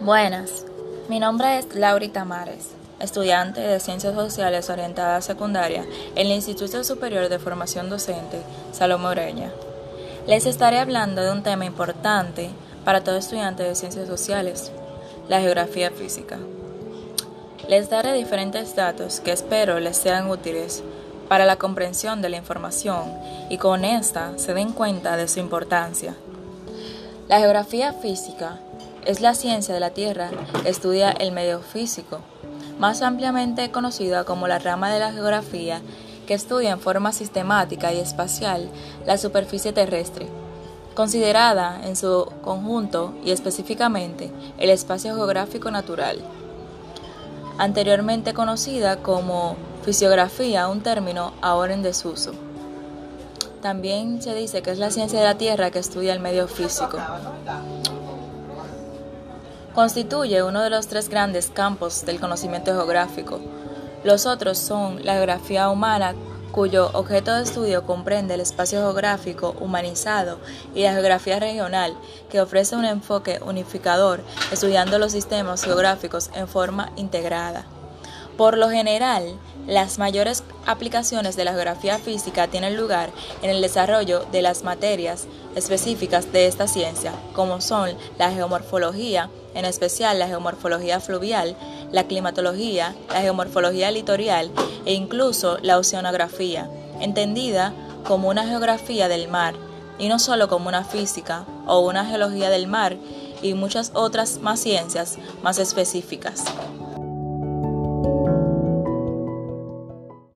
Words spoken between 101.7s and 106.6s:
una geología del mar y muchas otras más ciencias más específicas.